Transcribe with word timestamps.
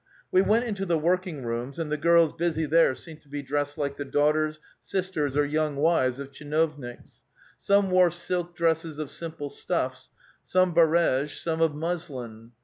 We 0.31 0.41
went 0.41 0.65
into 0.65 0.83
the 0.87 0.97
working 0.97 1.43
rooms, 1.43 1.77
and 1.77 1.91
the 1.91 1.95
girls 1.95 2.33
busy 2.33 2.65
there 2.65 2.95
seemed 2.95 3.21
to 3.21 3.29
be 3.29 3.43
dressed 3.43 3.77
like 3.77 3.97
the 3.97 4.03
daughters, 4.03 4.59
sisters, 4.81 5.37
or 5.37 5.45
young 5.45 5.75
wives 5.75 6.17
of 6.17 6.31
tcliinovniks; 6.31 7.17
some 7.59 7.91
wore 7.91 8.09
silk 8.09 8.55
dresses 8.55 8.97
of 8.97 9.11
simple 9.11 9.51
stuffs; 9.51 10.09
some 10.43 10.73
bardge, 10.73 11.39
some 11.43 11.61
of 11.61 11.75
muslin. 11.75 12.53